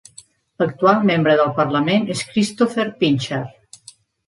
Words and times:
L'actual 0.61 1.03
membre 1.09 1.35
del 1.41 1.51
parlament 1.59 2.09
és 2.15 2.25
Christopher 2.33 2.89
Pincher. 3.05 3.45